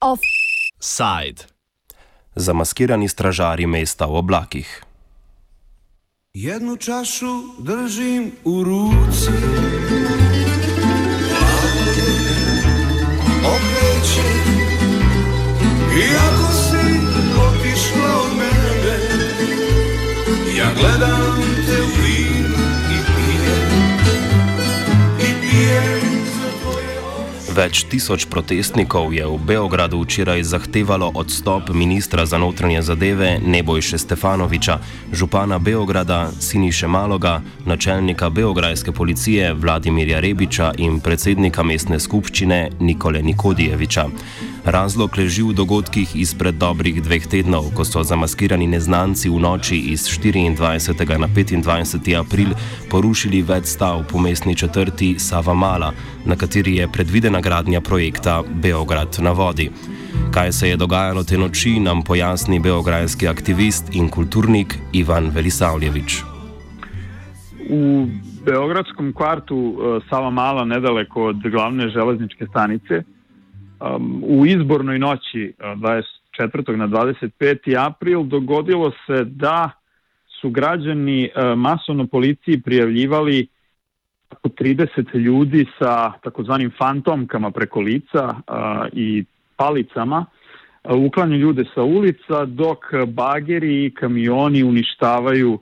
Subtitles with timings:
[0.00, 1.42] Offside.
[2.36, 4.82] Zamaskirani stražari mesta v oblakih.
[6.34, 9.30] Jednu čašu držim u ruci
[13.44, 14.28] Okreće
[15.96, 16.73] Iako si
[20.74, 21.63] gledam
[27.54, 34.80] Več tisoč protestnikov je v Beogradu včeraj zahtevalo odstop ministra za notranje zadeve Nebojše Stefanoviča,
[35.14, 44.10] župana Beograda Siniše Maloga, načelnika beograjske policije Vladimirja Rebiča in predsednika mestne skupščine Nikole Nikodijeviča.
[44.64, 50.08] Razlog leži v dogodkih izpred dobrih dveh tednov, ko so zamaskirani neznanci v noči iz
[50.08, 51.20] 24.
[51.20, 52.16] na 25.
[52.16, 52.56] april
[52.88, 55.92] porušili več stav po mestni četrti Sava Mala,
[56.24, 59.70] na kateri je predvidena gradnja projekta Beograd na vodi.
[60.34, 66.22] Kaj se je dogajalo te noči, nam pojasni beograjski aktivist in kulturnik Ivan Velisavljevič.
[67.70, 68.06] U
[68.44, 73.02] Beogradskom kvartu uh, Sava Mala, nedaleko od glavne železničke stanice,
[74.22, 75.80] u izbornoj noći uh,
[76.38, 76.76] 24.
[76.76, 77.86] na 25.
[77.86, 79.70] april dogodilo se da
[80.40, 83.46] su građani uh, masovno policiji prijavljivali
[84.42, 88.34] 30 ljudi sa takozvanim fantomkama preko lica uh,
[88.92, 89.24] i
[89.56, 90.26] palicama
[90.92, 95.58] uklanju ljude sa ulica dok bageri i kamioni uništavaju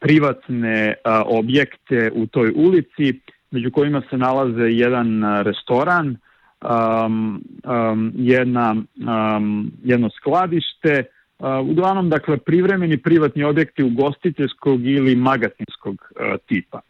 [0.00, 6.16] privatne a, objekte u toj ulici, među kojima se nalaze jedan a, restoran,
[6.62, 11.04] um, um, jedna, um, jedno skladište,
[11.38, 16.80] uh, uglavnom dakle privremeni privatni objekti ugostiteljskog ili magazinskog uh, tipa.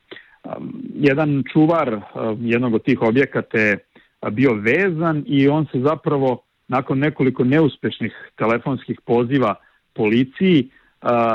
[0.94, 2.00] Jedan čuvar
[2.40, 3.78] jednog od tih objekata je
[4.30, 9.54] bio vezan i on se zapravo nakon nekoliko neuspešnih telefonskih poziva
[9.94, 10.70] policiji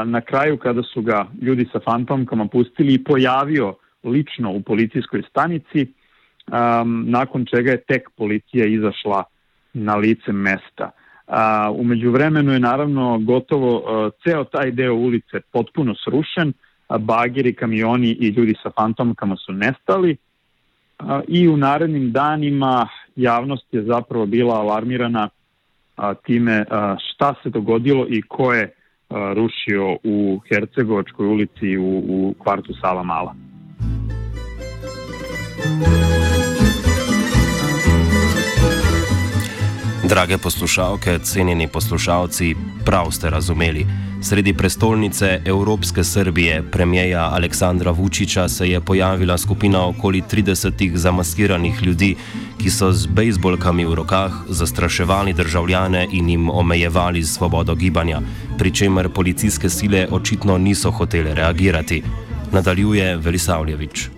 [0.06, 5.94] na kraju kada su ga ljudi sa fantomkama pustili i pojavio lično u policijskoj stanici,
[7.06, 9.24] nakon čega je tek policija izašla
[9.74, 10.91] na lice mesta.
[11.75, 13.84] Umeđu vremenu je naravno gotovo
[14.24, 16.53] ceo taj deo ulice potpuno srušen,
[16.94, 20.18] a bageri, kamioni i ljudi sa fantomkama su nestali
[21.28, 25.30] i u narednim danima javnost je zapravo bila alarmirana
[26.24, 26.66] time
[26.98, 28.74] šta se dogodilo i ko je
[29.09, 33.36] rušio u Hercegovačkoj ulici u, u kvartu Sala Mala.
[40.13, 43.85] Drage poslušalke, cenjeni poslušalci, prav ste razumeli.
[44.22, 52.16] Sredi prestolnice Evropske Srbije, premijeja Aleksandra Vučiča, se je pojavila skupina okoli 30 zamaskiranih ljudi,
[52.62, 58.22] ki so z bejzbolkami v rokah zastraševali državljane in jim omejevali svobodo gibanja,
[58.57, 62.03] pri čemer policijske sile očitno niso hotele reagirati.
[62.51, 64.09] Nadaljuje Velisavljevič.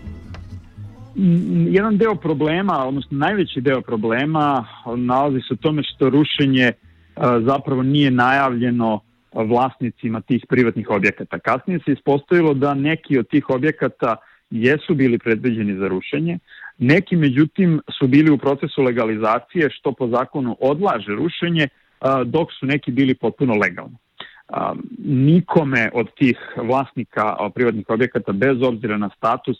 [1.70, 4.66] Jedan deo problema, odnosno najveći deo problema
[4.96, 6.72] nalazi se u tome što rušenje
[7.16, 9.00] a, zapravo nije najavljeno
[9.34, 11.40] vlasnicima tih privatnih objekata.
[11.40, 14.16] Kasnije se ispostavilo da neki od tih objekata
[14.50, 16.40] jesu bili predviđeni za rušenje,
[16.78, 21.68] neki međutim su bili u procesu legalizacije što po zakonu odlaže rušenje,
[22.00, 23.96] a, dok su neki bili potpuno legalni.
[24.48, 24.74] A,
[25.06, 29.58] nikome od tih vlasnika privatnih objekata, bez obzira na status,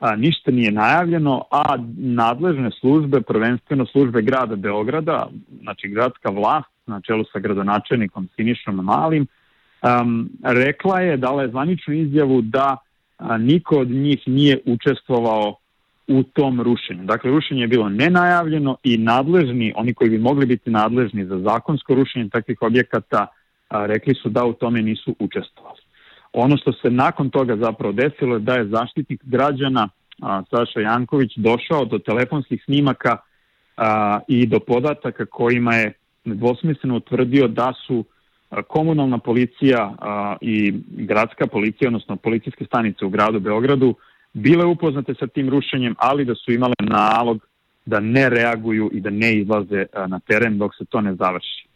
[0.00, 5.28] a, ništa nije najavljeno, a nadležne službe, prvenstveno službe grada Beograda,
[5.62, 9.26] znači gradska vlast na čelu sa gradonačelnikom Sinišom Malim,
[9.82, 12.76] um, rekla je, dala je zvaničnu izjavu da
[13.18, 15.56] a, niko od njih nije učestvovao
[16.08, 17.04] u tom rušenju.
[17.04, 21.94] Dakle, rušenje je bilo nenajavljeno i nadležni, oni koji bi mogli biti nadležni za zakonsko
[21.94, 23.26] rušenje takvih objekata,
[23.68, 25.83] a, rekli su da u tome nisu učestvovali.
[26.34, 29.88] Ono što se nakon toga zapravo desilo je da je zaštitnik građana
[30.22, 33.16] a, Saša Janković došao do telefonskih snimaka
[33.76, 35.92] a, i do podataka kojima je
[36.24, 38.04] nedvosmisleno utvrdio da su
[38.68, 43.94] komunalna policija a, i gradska policija, odnosno policijske stanice u gradu Beogradu,
[44.32, 47.46] bile upoznate sa tim rušenjem, ali da su imale nalog
[47.86, 51.68] da ne reaguju i da ne izlaze a, na teren dok se to ne završi.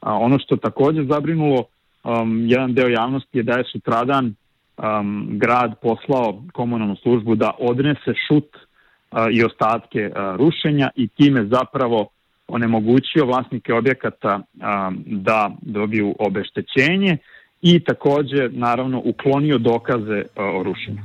[0.00, 1.64] A, ono što takođe zabrinulo
[2.04, 4.34] um, jedan deo javnosti je da je sutradan
[4.76, 11.46] um, grad poslao komunalnu službu da odnese šut uh, i ostatke uh, rušenja i time
[11.46, 12.08] zapravo
[12.48, 17.16] onemogućio vlasnike objekata um, da dobiju obeštećenje
[17.62, 21.02] i takođe naravno uklonio dokaze o rušenju.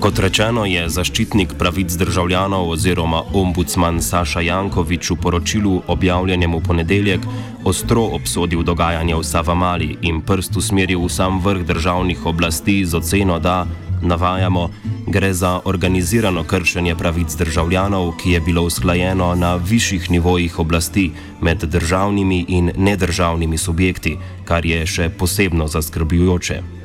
[0.00, 7.26] Kot rečeno, je zaščitnik pravic državljanov oziroma ombudsman Saša Jankovič v poročilu objavljenem v ponedeljek
[7.68, 13.36] ostro obsodil dogajanje v Savamali in prst usmeril v sam vrh državnih oblasti z oceno,
[13.44, 13.66] da,
[14.00, 14.70] navajamo,
[15.04, 21.10] gre za organizirano kršenje pravic državljanov, ki je bilo usklajeno na višjih nivojih oblasti
[21.44, 24.16] med državnimi in nedržavnimi subjekti,
[24.48, 26.79] kar je še posebno zaskrbljujoče.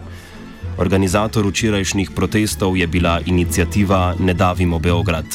[0.78, 5.26] Organizator včerajšnjih protestov je bila inicijativa Ne davimo Beograd.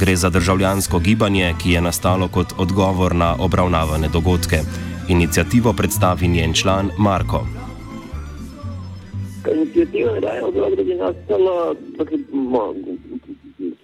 [0.00, 4.56] Gre za državljansko gibanje, ki je nastalo kot odgovor na obravnavane dogodke.
[5.08, 7.46] Inicijativo predstavi njen član Marko.
[9.52, 11.74] Inicijativa je je nastala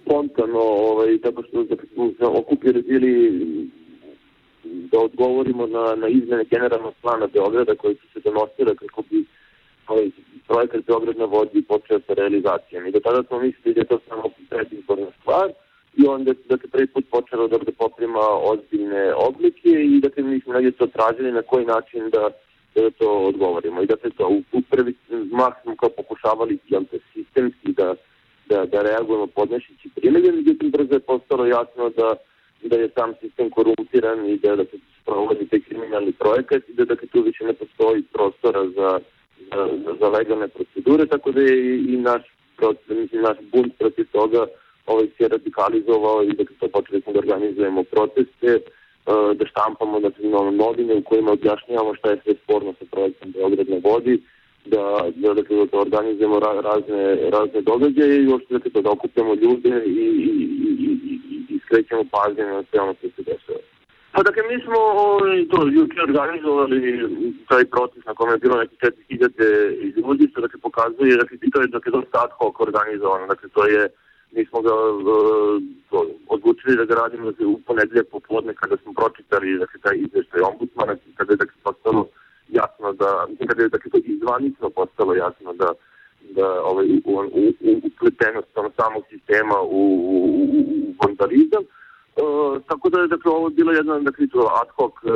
[0.01, 2.87] spontano, ovaj, tako što da smo se okupirali
[4.91, 9.25] da odgovorimo na, na izmene generalnog plana Beograda koji su se donosile kako bi
[9.87, 10.11] ovaj,
[10.47, 12.87] projekat Beograd na vodi počeo sa realizacijom.
[12.87, 15.47] I do tada smo mislili da je to samo predizborna stvar
[15.97, 20.21] i onda da se prvi put počelo da, da poprima ozbiljne oblike i da se
[20.21, 22.29] mi smo negdje to tražili na koji način da,
[22.75, 23.81] da to odgovorimo.
[23.81, 24.93] I da se to u, u prvi
[25.31, 27.95] mah smo kao pokušavali jel, da sistemski da,
[28.49, 32.15] da, da reagujemo podnešići primedje, međutim brzo je postalo jasno da
[32.61, 36.85] da je sam sistem korumpiran i da, da se sprovodi taj kriminalni projekat i da,
[36.85, 38.99] da tu više ne postoji prostora za
[40.07, 42.21] za, legalne procedure, tako da je i, i naš,
[42.89, 44.45] mislim, naš bunt protiv toga
[44.85, 48.59] ovaj, se radikalizovao i da to počeli smo da organizujemo proteste,
[49.35, 53.69] da štampamo da nove novine u kojima objašnjavamo šta je sve sporno sa projektom Beograd
[53.69, 54.21] na vodi,
[54.65, 59.83] da, da, da, da organizujemo ra, razne, razne događaje i uopšte da, da okupljamo ljude
[59.85, 60.37] i, i,
[60.85, 60.91] i,
[61.31, 63.66] i, i skrećemo pažnje na sve ono što se dešava.
[64.17, 66.79] Pa dakle, mi smo ovaj, to juče organizovali
[67.49, 71.67] taj proces na kome je bilo neki 4000 ljudi, što dakle pokazuje, dakle, to je
[71.67, 73.89] dakle, dosta ad hoc organizovano, dakle, to je,
[74.35, 75.03] mi smo ga uh,
[76.27, 80.95] odlučili da ga radimo dakle, u ponedeljak popodne kada smo pročitali dakle, taj izveštaj ombudsmana,
[81.17, 82.07] kada je dakle, postalo
[82.49, 83.11] jasno da,
[83.47, 85.69] kada je dakle, to izvanično postalo jasno da
[86.29, 88.07] da ovaj, u, u, u,
[88.79, 91.76] samog sistema u, u, u vandalizam, Uh,
[92.67, 94.27] tako da je dakle, ovo bilo jedan dakle,
[94.61, 95.11] ad hoc uh,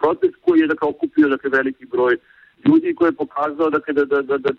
[0.00, 2.16] protest koji je dakle, okupio dakle, veliki broj
[2.66, 4.50] ljudi koji je pokazao dakle, da, da, da, da,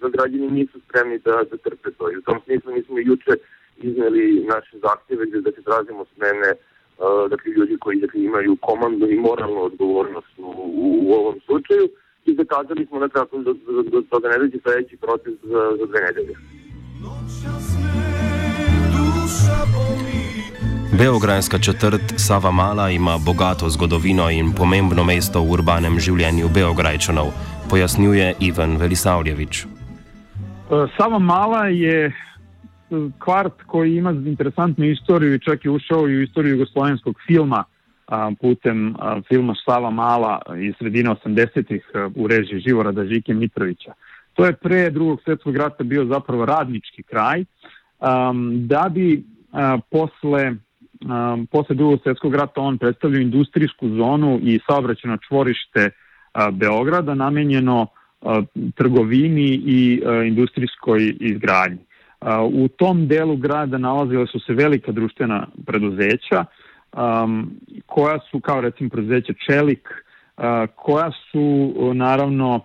[0.00, 2.12] da građani nisu spremni da, da trpe to.
[2.12, 3.32] I u tom smislu mi smo juče
[3.76, 9.20] izneli naše zahtjeve gde dakle, tražimo smene uh, dakle, ljudi koji dakle, imaju komandnu i
[9.20, 10.50] moralnu odgovornost u,
[10.84, 11.88] u, u ovom slučaju
[12.24, 16.00] i zakazali smo dakle, do, do, do toga ne dođe sledeći protest za, za dve
[16.00, 16.34] nedelje.
[20.98, 27.26] Beograjska četrt Sava Mala ima bogato zgodovino in pomembno mesto v urbanem življenju Beograjčanov,
[27.70, 29.64] pojasnjuje Ivan Velisavljević.
[29.64, 29.66] E,
[30.96, 32.12] Sava Mala je e,
[33.18, 37.64] kvart koji ima interesantnu istoriju i čak je ušao i u istoriju jugoslovenskog filma
[38.40, 38.94] putem
[39.28, 43.92] filma Sava Mala iz sredine 80-ih e, u režiji Živorada Žike Mitrovića.
[44.34, 47.44] To je pre drugog svjetskog rata bio zapravo radnički kraj,
[48.00, 50.54] um, da bi a, posle
[51.00, 55.90] um, posle drugog svjetskog rata on predstavlja industrijsku zonu i saobraćeno čvorište
[56.32, 57.86] a, Beograda namenjeno
[58.22, 58.42] a,
[58.74, 61.78] trgovini i a, industrijskoj izgradnji.
[62.20, 66.44] A, u tom delu grada nalazile su se velika društvena preduzeća
[66.92, 67.50] um,
[67.86, 69.88] koja su kao recimo preduzeće Čelik
[70.36, 72.60] a, koja su naravno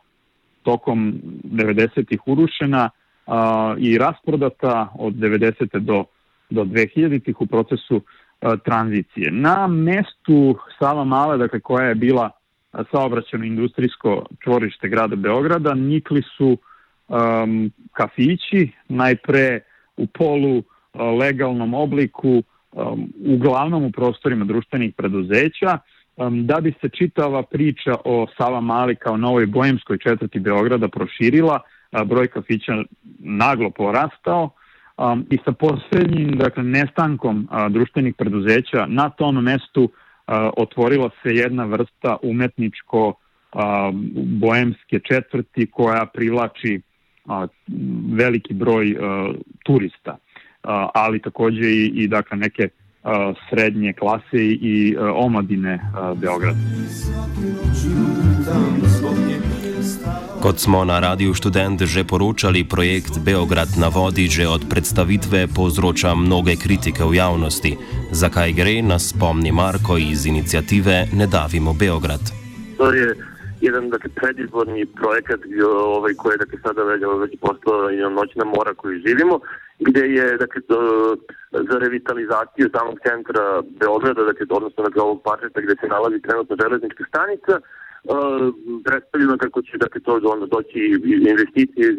[0.63, 2.89] tokom 90-ih urušena
[3.27, 5.79] a, i rasprodata od 90.
[5.79, 6.05] do,
[6.49, 8.01] do 2000-ih u procesu
[8.41, 9.31] a, tranzicije.
[9.31, 12.29] Na mestu Sava Male, dakle koja je bila
[12.91, 16.57] saobraćeno industrijsko čvorište grada Beograda, nikli su
[17.07, 19.59] um, kafići, najpre
[19.97, 20.63] u polu
[21.19, 25.77] legalnom obliku, um, uglavnom u prostorima društvenih preduzeća,
[26.17, 31.59] um, da bi se čitava priča o Sava Mali kao novoj bojemskoj četvrti Beograda proširila,
[32.05, 32.83] broj kafića
[33.19, 34.49] naglo porastao
[34.97, 39.91] um, i sa poslednjim dakle, nestankom društvenih preduzeća na tom mestu
[40.57, 43.13] otvorila se jedna vrsta umetničko
[44.41, 46.81] boemske četvrti koja privlači
[48.17, 48.95] veliki broj
[49.65, 50.17] turista,
[50.93, 52.69] ali takođe i, i dakle, neke
[53.49, 55.79] srednje klase i omladine
[56.15, 56.57] Beograda.
[60.41, 66.15] Kot smo na Radiu Študent že poročali, projekt Beograd na vodi že od predstavitve povzroča
[66.15, 67.77] mnoge kritike v javnosti.
[68.11, 72.21] Zakaj gre, nas spomni Marko iz inicijative Ne davimo Beograd.
[72.77, 73.15] To je
[73.61, 75.39] jedan dakle, predizborni projekat
[75.95, 79.39] ovaj, koji je dakle, sada već, postao noćna mora koju živimo
[79.87, 80.61] gde je dakle,
[81.69, 83.45] za revitalizaciju samog centra
[83.79, 87.63] Beograda, dakle, odnosno dakle, ovog parčeta gde se nalazi trenutno železnička stanica, uh,
[88.85, 90.79] predstavljeno kako će dakle, to onda doći
[91.31, 91.97] investicije iz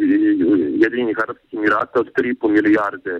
[0.84, 3.14] Jedinjenih Arabskih Emirata od 3,5 milijarde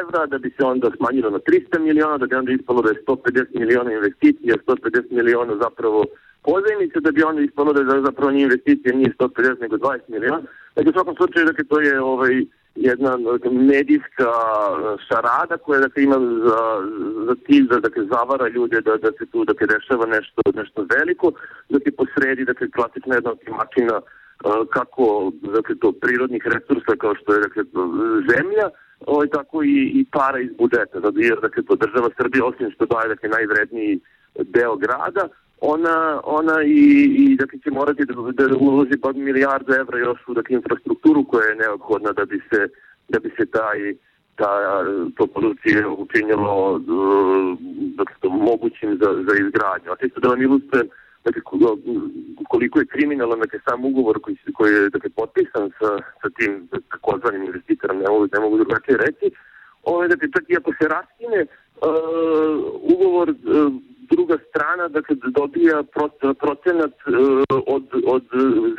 [0.00, 3.02] evra, da bi se onda smanjilo na 300 miliona, da bi onda ispalo da je
[3.06, 6.04] 150 miliona investicija, 150 miliona zapravo
[6.42, 10.42] pozajmice, da bi onda ispalo da je zapravo nije investicija, nije 150 nego 20 miliona.
[10.74, 12.44] Dakle, u svakom slučaju, dakle, to je ovaj,
[12.74, 13.18] jedna
[13.50, 14.30] medijska
[15.08, 16.60] šarada koja dakle, ima za,
[17.26, 21.32] za cilj da dakle, zavara ljude da, da se tu dakle, dešava nešto, nešto veliko,
[21.68, 24.00] da se posredi dakle, klasična jedna mačina
[24.72, 27.62] kako dakle, to prirodnih resursa kao što je dakle,
[28.30, 28.66] zemlja,
[29.06, 32.86] ovaj, tako i, i para iz budžeta, zato jer dakle, to država Srbija osim što
[32.86, 34.00] daje dakle, najvredniji
[34.38, 35.28] deo grada,
[35.60, 36.84] ona, ona i,
[37.18, 38.14] i dakle, će morati da,
[38.46, 42.68] da uloži pa milijardu evra još u dakle, infrastrukturu koja je neophodna da bi se,
[43.08, 43.94] da bi se taj
[44.36, 44.84] ta,
[45.16, 46.80] to područje učinjelo
[47.98, 49.92] dakle, to mogućim za, za izgradnju.
[49.92, 50.88] A čisto da vam ilustrujem
[51.24, 51.42] dakle,
[52.48, 55.90] koliko je kriminalan dakle, sam ugovor koji, koji je dakle, potpisan sa,
[56.22, 59.26] sa tim takozvanim investitorom, ne mogu, ne mogu drugačije reći,
[59.82, 61.50] ovo je, dakle, čak i ako se raskine uh,
[62.94, 63.72] ugovor uh,
[64.12, 65.82] druga strana dakle, dobija
[66.44, 68.24] procenat uh, od, od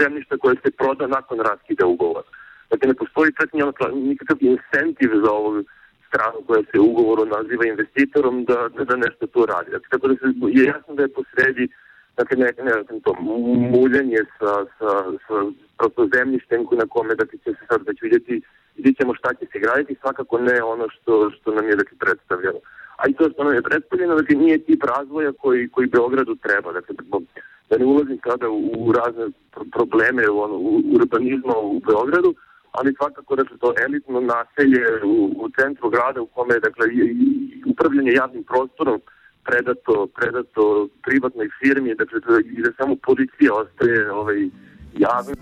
[0.01, 2.29] zemljišta koje se proda nakon raskida ugovora.
[2.69, 3.49] Dakle, ne postoji čak
[3.93, 5.63] nikakav incentiv za ovu
[6.07, 9.71] stranu koja se u ugovoru naziva investitorom da, da, da nešto to radi.
[9.71, 10.25] Dakle, tako da se,
[10.57, 11.67] je jasno da je posredi
[12.17, 13.13] dakle, ne, ne, ne, to
[13.75, 14.91] muljanje sa, sa,
[15.27, 15.35] sa
[15.77, 18.41] prosto zemljištem na kome dakle, će se sad već vidjeti
[18.75, 22.59] vidjet ćemo šta će se graditi, svakako ne ono što, što nam je dakle, predstavljeno
[23.01, 26.71] a i to što nam je predstavljeno, dakle nije tip razvoja koji, koji Beogradu treba.
[26.71, 26.95] Dakle,
[27.69, 29.25] da ne ulazim sada u, u razne
[29.71, 32.33] probleme u, ono, u urbanizma u Beogradu,
[32.71, 36.85] ali svakako dakle, to elitno naselje u, u centru grada u kome je dakle,
[37.71, 39.01] upravljanje javnim prostorom
[39.43, 42.19] predato, predato privatnoj firmi, dakle,
[42.57, 44.39] i da samo policija ostaje ovaj,
[44.93, 45.33] javno.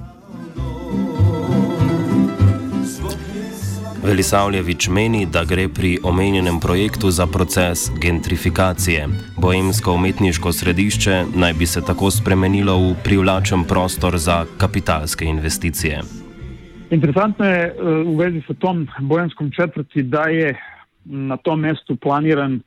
[4.04, 9.08] Velisavljevič meni, da gre pri omenjenem projektu za proces gentrifikacije.
[9.38, 16.02] Bojemsko umetniško središče naj bi se tako spremenilo v privlačen prostor za kapitalske investicije.
[16.90, 17.74] Interesantno je e,
[18.06, 20.56] u vezi sa tom bojenskom četvrti da je
[21.06, 22.62] na tom mestu planiran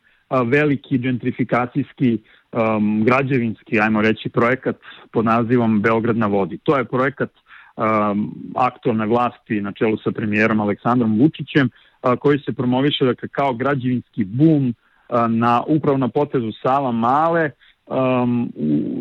[0.45, 2.19] veliki gentrifikacijski
[2.53, 4.77] um, građevinski, ajmo reći, projekat
[5.13, 6.59] pod nazivom Beograd na vodi.
[6.63, 7.31] To je projekat
[7.77, 13.55] um, aktualne vlasti na čelu sa premijerom Aleksandrom Vučićem, uh, koji se promoviše dakle, kao
[13.55, 17.51] građevinski bum uh, na, upravo na potezu Sava Male,
[17.87, 18.53] um,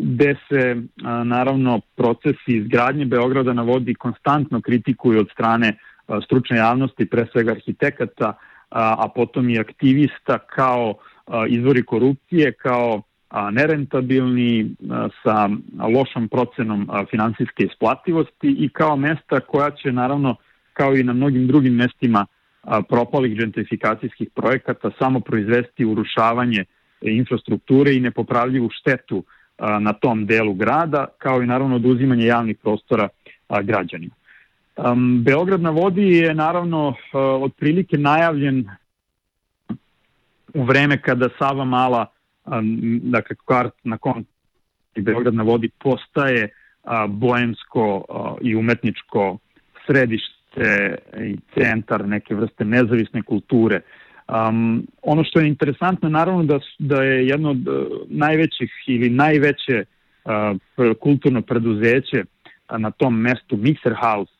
[0.01, 6.57] gde se uh, naravno procesi izgradnje Beograda na vodi konstantno kritikuju od strane uh, stručne
[6.57, 8.35] javnosti, pre svega arhitekata, uh,
[8.71, 13.01] a potom i aktivista kao uh, izvori korupcije, kao
[13.51, 14.75] nerentabilni,
[15.23, 15.49] sa
[15.93, 20.35] lošom procenom finansijske isplativosti i kao mesta koja će naravno,
[20.73, 22.25] kao i na mnogim drugim mestima
[22.89, 26.65] propalih gentrifikacijskih projekata, samo proizvesti urušavanje
[27.01, 29.23] infrastrukture i nepopravljivu štetu
[29.79, 33.09] na tom delu grada, kao i naravno oduzimanje javnih prostora
[33.63, 34.13] građanima.
[35.23, 36.93] Beograd na vodi je naravno
[37.41, 38.69] otprilike najavljen
[40.53, 42.05] u vreme kada Sava Mala
[43.01, 44.25] dakle, kvart na kom
[44.95, 46.49] Beograd na vodi postaje
[46.83, 49.37] a, boemsko a, i umetničko
[49.85, 53.81] središte i centar neke vrste nezavisne kulture.
[54.27, 57.67] Um, ono što je interesantno naravno da, da je jedno od
[58.09, 60.31] najvećih ili najveće uh,
[60.99, 62.23] kulturno preduzeće
[62.77, 64.31] na tom mestu Mixer House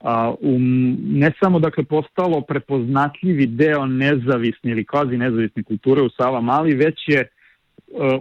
[0.00, 6.40] uh, um, ne samo dakle postalo prepoznatljivi deo nezavisne ili kvazi nezavisne kulture u Sava
[6.40, 7.28] Mali, već je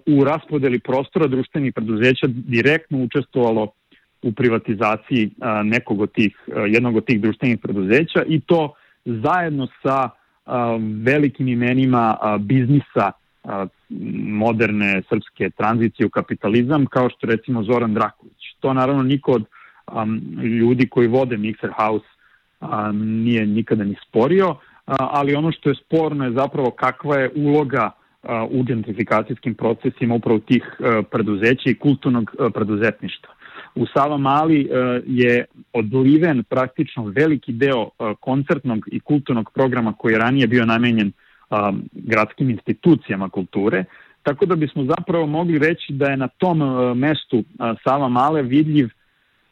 [0.05, 3.67] u raspodeli prostora društvenih preduzeća direktno učestvovalo
[4.21, 5.31] u privatizaciji
[5.63, 6.35] nekog od tih,
[6.67, 8.73] jednog od tih društvenih preduzeća i to
[9.05, 10.09] zajedno sa
[11.03, 13.11] velikim imenima biznisa
[14.23, 18.55] moderne srpske tranzicije u kapitalizam, kao što recimo Zoran Draković.
[18.59, 19.43] To naravno niko od
[20.43, 22.05] ljudi koji vode Mixer House
[22.93, 27.91] nije nikada ni sporio, ali ono što je sporno je zapravo kakva je uloga
[28.49, 30.63] u gentrifikacijskim procesima upravo tih
[31.11, 33.33] preduzeća i kulturnog preduzetništva.
[33.75, 34.69] U Sava Mali
[35.05, 41.11] je odliven praktično veliki deo koncertnog i kulturnog programa koji je ranije bio namenjen
[41.91, 43.85] gradskim institucijama kulture,
[44.23, 46.59] tako da bismo zapravo mogli reći da je na tom
[46.99, 47.43] mestu
[47.83, 48.89] Sava Male vidljiv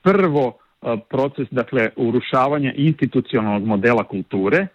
[0.02, 0.58] prvo
[1.10, 4.68] proces dakle urušavanja institucionalnog modela kulture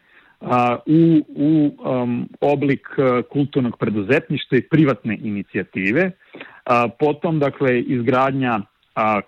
[0.86, 2.88] u, u um, oblik
[3.32, 6.10] kulturnog preduzetništva i privatne inicijative.
[6.98, 8.60] Potom, dakle, izgradnja
[8.94, 9.20] a,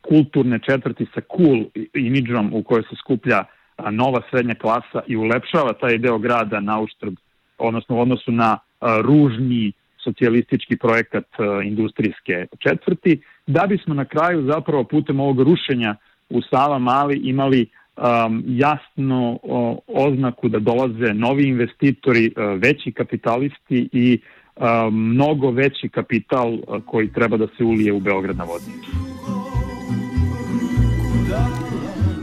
[0.00, 3.44] kulturne četvrti sa cool imidžom u kojoj se skuplja
[3.76, 7.14] a, nova srednja klasa i ulepšava taj deo grada na uštrb,
[7.58, 9.72] odnosno u odnosu na a, ružni
[10.04, 15.96] socijalistički projekat a, industrijske četvrti, da bismo na kraju zapravo putem ovog rušenja
[16.30, 23.88] u Sava Mali imali um, jasno o, oznaku da dolaze novi investitori, uh, veći kapitalisti
[23.92, 24.18] i
[24.56, 28.72] uh, mnogo veći kapital uh, koji treba da se ulije u Beograd na vodi.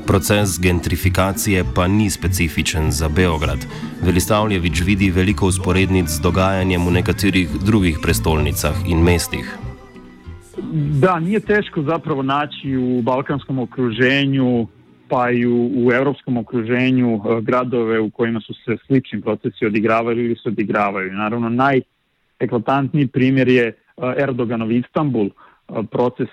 [0.08, 3.66] Proces gentrifikacije pa ni specifičen za Beograd.
[4.06, 9.58] Velistavljevič vidi veliko usporednic z dogajanjem v nekaterih drugih prestolnicah in mestih.
[11.02, 14.68] Da, nije teško zapravo naći u balkanskom okruženju
[15.10, 20.26] pa i u, u evropskom okruženju e, gradove u kojima su se slični procesi odigravali
[20.26, 21.14] ili se odigravaju.
[21.14, 23.74] Naravno, najeklatantniji primjer je e,
[24.18, 25.32] Erdoganov Istanbul, e,
[25.92, 26.30] proces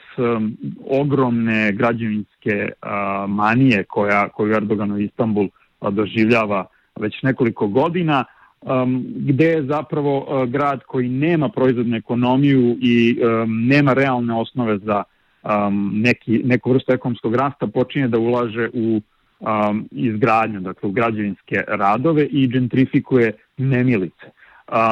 [0.91, 2.69] ogromne građevinske
[3.29, 5.49] manije koja, koju Erdoganov Istanbul
[5.91, 6.67] doživljava
[7.01, 8.25] već nekoliko godina,
[9.17, 15.03] gde je zapravo grad koji nema proizvodnu ekonomiju i nema realne osnove za
[15.47, 19.01] um, neki, neku vrstu ekonomskog rasta počinje da ulaže u
[19.41, 24.27] um, izgradnju, dakle u građevinske radove i gentrifikuje nemilice.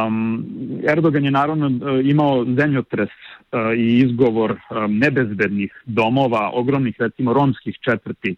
[0.07, 0.47] Um,
[0.89, 7.79] Erdogan je naravno uh, imao zemljotres uh, i izgovor um, nebezbednih domova, ogromnih recimo romskih
[7.81, 8.37] četvrti,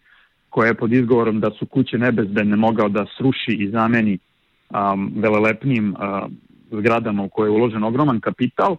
[0.49, 4.17] koje je pod izgovorom da su kuće nebezbedne mogao da sruši i zameni
[4.69, 6.31] um, velelepnim uh,
[6.79, 8.75] zgradama u koje je uložen ogroman kapital,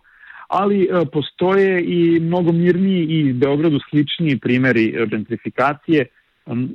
[0.49, 6.07] ali e, postoje i mnogo mirniji i Beogradu sličniji primeri e, gentrifikacije,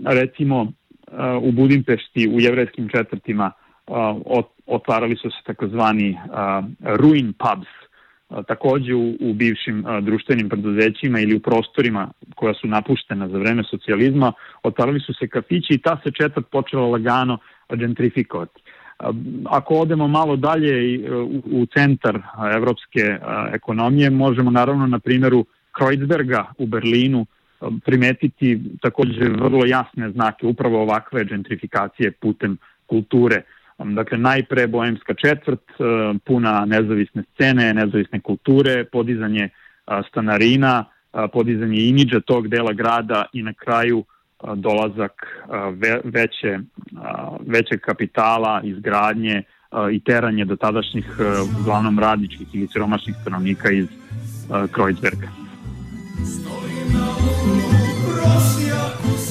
[0.05, 0.67] recimo e,
[1.41, 3.51] u Budimpešti u jevrejskim četvrtima
[4.65, 6.17] otvarali su se takozvani
[6.79, 7.67] ruin pubs,
[8.47, 14.33] takođe u, u bivšim društvenim preduzećima ili u prostorima koja su napuštena za vreme socijalizma,
[14.63, 17.37] otvarali su se kafići i ta se četvrt počela lagano
[17.69, 18.62] gentrifikovati.
[19.45, 20.99] Ako odemo malo dalje
[21.45, 22.21] u centar
[22.55, 23.19] evropske
[23.53, 27.25] ekonomije, možemo naravno na primjeru Kreuzberga u Berlinu
[27.85, 33.41] primetiti takođe vrlo jasne znake upravo ovakve gentrifikacije putem kulture.
[33.77, 35.63] Dakle, najpre Boemska četvrt,
[36.25, 39.49] puna nezavisne scene, nezavisne kulture, podizanje
[40.09, 40.85] stanarina,
[41.33, 44.03] podizanje imidža tog dela grada i na kraju
[44.55, 45.11] dolazak
[46.03, 46.59] veće,
[47.47, 49.43] većeg kapitala, izgradnje
[49.91, 51.17] i teranje do tadašnjih
[51.61, 53.87] uglavnom radničkih ili siromašnih stanovnika iz
[54.71, 55.27] Kreuzberga.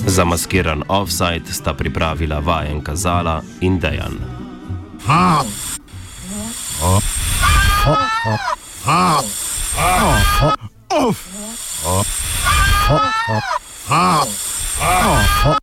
[0.07, 4.13] Zamaskiran offside sta pripravila vajenka Zala in Dejan.
[5.07, 5.43] Ha!
[6.81, 6.99] Ha!
[7.85, 7.97] Ha!
[8.85, 9.21] Ha!
[9.77, 10.23] Ha!
[12.87, 13.01] Ha!
[13.89, 14.52] Ha!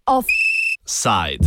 [0.07, 1.45] Offside.